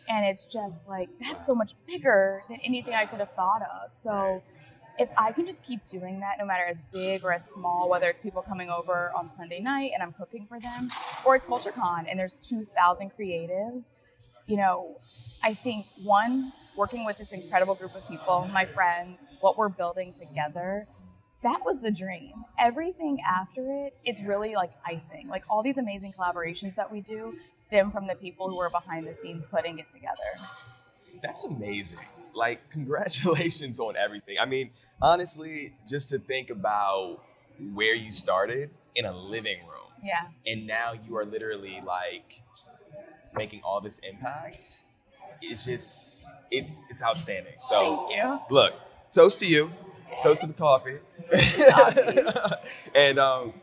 And 0.08 0.26
it's 0.26 0.46
just 0.46 0.88
like, 0.88 1.10
that's 1.20 1.46
so 1.46 1.54
much 1.54 1.74
bigger 1.86 2.44
than 2.48 2.60
anything 2.64 2.94
I 2.94 3.06
could 3.06 3.20
have 3.20 3.32
thought 3.32 3.62
of. 3.62 3.94
So 3.94 4.44
if 4.98 5.10
I 5.18 5.32
can 5.32 5.46
just 5.46 5.64
keep 5.64 5.86
doing 5.86 6.20
that, 6.22 6.38
no 6.40 6.46
matter 6.46 6.64
as 6.64 6.82
big 6.94 7.24
or 7.24 7.32
as 7.32 7.46
small, 7.46 7.90
whether 7.90 8.08
it's 8.08 8.22
people 8.22 8.42
coming 8.42 8.70
over 8.70 9.12
on 9.16 9.30
Sunday 9.30 9.60
night 9.60 9.92
and 9.94 10.02
I'm 10.02 10.14
cooking 10.14 10.46
for 10.48 10.60
them, 10.60 10.90
or 11.26 11.36
it's 11.36 11.46
CultureCon 11.46 12.06
and 12.10 12.20
there's 12.20 12.38
2,000 12.38 13.12
creatives, 13.12 13.92
you 14.48 14.58
know, 14.58 14.96
I 15.44 15.54
think 15.54 15.86
one, 16.04 16.52
working 16.78 17.06
with 17.06 17.18
this 17.18 17.34
incredible 17.34 17.76
group 17.76 17.96
of 17.96 18.08
people, 18.08 18.50
my 18.54 18.66
friends, 18.66 19.24
what 19.42 19.58
we're 19.58 19.70
building 19.70 20.14
together, 20.14 20.86
that 21.44 21.64
was 21.64 21.82
the 21.82 21.92
dream. 21.92 22.44
Everything 22.58 23.20
after 23.22 23.86
it 23.86 23.96
is 24.04 24.24
really 24.24 24.56
like 24.56 24.72
icing. 24.86 25.28
Like 25.28 25.44
all 25.50 25.62
these 25.62 25.78
amazing 25.78 26.14
collaborations 26.14 26.76
that 26.76 26.92
we 26.92 27.02
do 27.02 27.34
stem 27.58 27.92
from 27.92 28.08
the 28.08 28.16
people 28.16 28.50
who 28.50 28.60
are 28.60 28.70
behind 28.70 29.08
the 29.08 29.14
scenes 29.14 29.44
putting 29.52 29.78
it 29.78 29.90
together. 29.92 30.22
That's 31.22 31.46
amazing. 31.46 32.00
Like, 32.36 32.70
congratulations 32.78 33.80
on 33.80 33.96
everything. 33.98 34.38
I 34.40 34.46
mean, 34.46 34.72
honestly, 35.02 35.74
just 35.88 36.10
to 36.10 36.20
think 36.20 36.50
about 36.50 37.22
where 37.74 37.96
you 37.96 38.12
started 38.12 38.70
in 38.96 39.06
a 39.06 39.16
living 39.18 39.60
room 39.62 39.88
Yeah. 40.04 40.28
and 40.46 40.68
now 40.68 40.94
you 41.08 41.16
are 41.18 41.26
literally 41.26 41.82
like 41.86 42.42
making 43.34 43.62
all 43.64 43.80
this 43.82 44.00
impact. 44.00 44.58
It's 45.42 45.66
just, 45.66 46.26
it's 46.52 46.84
it's 46.90 47.02
outstanding. 47.04 47.54
So, 47.68 48.08
Thank 48.10 48.18
you. 48.24 48.40
look, 48.50 48.74
toast 49.14 49.40
to 49.40 49.46
you, 49.46 49.72
toast 50.24 50.42
to 50.42 50.48
the 50.48 50.54
coffee, 50.54 50.98
and 52.96 53.20
um, 53.20 53.54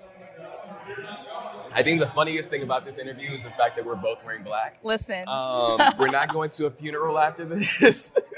I 1.75 1.83
think 1.83 2.01
the 2.01 2.07
funniest 2.07 2.51
thing 2.51 2.63
about 2.63 2.85
this 2.85 2.99
interview 2.99 3.31
is 3.31 3.43
the 3.43 3.51
fact 3.51 3.77
that 3.77 3.87
we're 3.87 3.95
both 3.95 4.23
wearing 4.25 4.43
black. 4.43 4.79
Listen. 4.83 5.27
Um, 5.27 5.79
we're 5.99 6.09
not 6.11 6.31
going 6.33 6.51
to 6.51 6.67
a 6.67 6.71
funeral 6.71 7.19
after 7.19 7.45
this. 7.47 8.15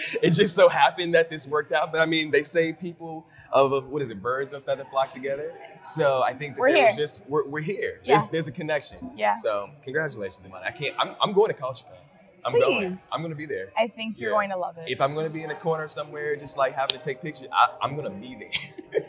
it 0.22 0.30
just 0.30 0.54
so 0.54 0.68
happened 0.68 1.14
that 1.14 1.30
this 1.30 1.46
worked 1.46 1.72
out. 1.72 1.92
But 1.92 2.00
I 2.00 2.06
mean, 2.06 2.30
they 2.30 2.42
say 2.42 2.72
people 2.72 3.26
of, 3.52 3.72
of 3.72 3.88
what 3.88 4.02
is 4.02 4.10
it, 4.10 4.22
birds 4.22 4.52
of 4.52 4.64
feather 4.64 4.84
flock 4.90 5.12
together. 5.12 5.52
So 5.82 6.22
I 6.22 6.34
think 6.34 6.54
that 6.56 6.60
We're 6.60 6.72
there 6.72 6.86
was 6.86 6.96
just 6.96 7.28
we're, 7.28 7.46
we're 7.48 7.60
here. 7.60 8.00
Yeah. 8.04 8.16
There's, 8.18 8.30
there's 8.30 8.48
a 8.48 8.52
connection. 8.52 9.10
Yeah. 9.16 9.34
So 9.34 9.70
congratulations, 9.82 10.40
Imani. 10.46 10.64
I 10.66 10.70
can't. 10.70 10.94
I'm, 10.98 11.14
I'm 11.20 11.32
going 11.32 11.48
to 11.52 11.54
CultureCon. 11.56 11.96
I'm 12.44 12.52
going. 12.52 12.88
Please. 12.90 13.08
I'm 13.12 13.20
going 13.20 13.32
to 13.32 13.36
be 13.36 13.46
there. 13.46 13.68
I 13.76 13.86
think 13.88 14.18
you're 14.18 14.30
Yeah. 14.30 14.36
going 14.36 14.50
to 14.50 14.56
love 14.56 14.78
it. 14.78 14.88
If 14.88 15.00
I'm 15.00 15.14
going 15.14 15.26
to 15.26 15.32
be 15.32 15.42
in 15.42 15.50
a 15.50 15.54
corner 15.54 15.86
somewhere, 15.88 16.36
just 16.36 16.56
like 16.56 16.74
having 16.74 16.98
to 16.98 17.04
take 17.04 17.20
pictures, 17.20 17.48
I, 17.52 17.68
I'm 17.82 17.96
going 17.96 18.10
to 18.10 18.18
be 18.18 18.34
there. 18.34 19.02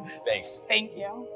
Thanks. 0.26 0.62
Thank 0.66 0.92
you. 0.96 1.28